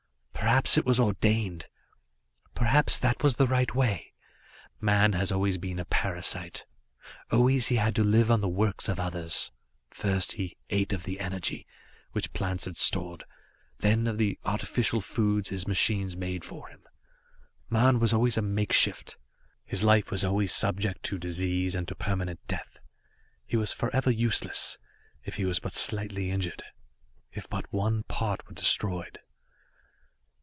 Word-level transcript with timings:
"Perhaps 0.51 0.77
it 0.77 0.85
was 0.85 0.99
ordained; 0.99 1.67
perhaps 2.55 2.99
that 2.99 3.23
was 3.23 3.35
the 3.37 3.47
right 3.47 3.73
way. 3.73 4.13
Man 4.81 5.13
has 5.13 5.31
always 5.31 5.57
been 5.57 5.79
a 5.79 5.85
parasite; 5.85 6.65
always 7.31 7.67
he 7.67 7.75
had 7.77 7.95
to 7.95 8.03
live 8.03 8.29
on 8.29 8.41
the 8.41 8.49
works 8.49 8.89
of 8.89 8.99
others. 8.99 9.49
First, 9.91 10.33
he 10.33 10.57
ate 10.69 10.93
of 10.93 11.03
the 11.03 11.19
energy, 11.21 11.65
which 12.11 12.33
plants 12.33 12.65
had 12.65 12.75
stored, 12.75 13.23
then 13.79 14.07
of 14.07 14.17
the 14.17 14.37
artificial 14.43 14.99
foods 14.99 15.49
his 15.49 15.67
machines 15.67 16.17
made 16.17 16.43
for 16.43 16.67
him. 16.67 16.83
Man 17.69 17.99
was 17.99 18.11
always 18.11 18.35
a 18.37 18.41
makeshift; 18.41 19.17
his 19.63 19.83
life 19.85 20.11
was 20.11 20.23
always 20.25 20.53
subject 20.53 21.01
to 21.03 21.17
disease 21.19 21.75
and 21.75 21.87
to 21.87 21.95
permanent 21.95 22.45
death. 22.47 22.79
He 23.45 23.55
was 23.57 23.71
forever 23.71 24.11
useless 24.11 24.77
if 25.23 25.37
he 25.37 25.45
was 25.45 25.59
but 25.59 25.73
slightly 25.73 26.29
injured; 26.29 26.61
if 27.31 27.47
but 27.49 27.71
one 27.71 28.03
part 28.03 28.45
were 28.47 28.53
destroyed. 28.53 29.19